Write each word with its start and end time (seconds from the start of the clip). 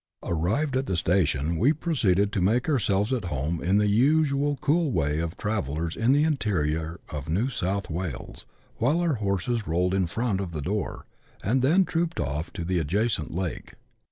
Arrived 0.23 0.75
at 0.75 0.87
the 0.87 0.95
station, 0.97 1.59
we 1.59 1.71
proceeded 1.71 2.33
to 2.33 2.41
make 2.41 2.67
ourselves 2.67 3.13
at 3.13 3.25
home 3.25 3.61
in 3.61 3.77
the 3.77 3.85
usual 3.85 4.57
cool 4.59 4.91
way 4.91 5.19
of 5.19 5.37
travellers 5.37 5.95
in 5.95 6.11
the 6.11 6.23
interior 6.23 6.99
of 7.09 7.29
New 7.29 7.49
South 7.49 7.87
Wales, 7.87 8.43
while 8.77 8.99
our 8.99 9.13
horses 9.21 9.67
rolled 9.67 9.93
in 9.93 10.07
front 10.07 10.39
of 10.41 10.53
the 10.53 10.61
door, 10.63 11.05
and 11.43 11.61
then 11.61 11.85
trooped 11.85 12.19
off 12.19 12.51
to 12.51 12.65
the 12.65 12.79
adjacent 12.79 13.31
lake. 13.31 13.75